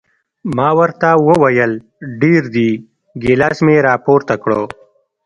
[0.55, 1.71] ما ورته وویل
[2.21, 2.69] ډېر دي،
[3.23, 4.49] ګیلاس مې را پورته کړ.